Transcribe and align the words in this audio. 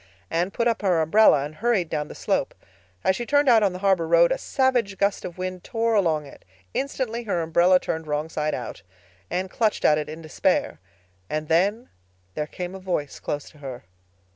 Anne 0.31 0.49
put 0.49 0.67
up 0.67 0.81
her 0.81 0.99
umbrella 0.99 1.45
and 1.45 1.53
hurried 1.57 1.87
down 1.87 2.07
the 2.07 2.15
slope. 2.15 2.55
As 3.03 3.15
she 3.15 3.23
turned 3.23 3.47
out 3.47 3.61
on 3.61 3.71
the 3.71 3.77
harbor 3.85 4.07
road 4.07 4.31
a 4.31 4.37
savage 4.39 4.97
gust 4.97 5.23
of 5.23 5.37
wind 5.37 5.63
tore 5.63 5.93
along 5.93 6.25
it. 6.25 6.43
Instantly 6.73 7.25
her 7.25 7.43
umbrella 7.43 7.79
turned 7.79 8.07
wrong 8.07 8.27
side 8.27 8.55
out. 8.55 8.81
Anne 9.29 9.47
clutched 9.47 9.85
at 9.85 9.99
it 9.99 10.09
in 10.09 10.23
despair. 10.23 10.79
And 11.29 11.49
then—there 11.49 12.47
came 12.47 12.73
a 12.73 12.79
voice 12.79 13.19
close 13.19 13.47
to 13.51 13.59
her. 13.59 13.83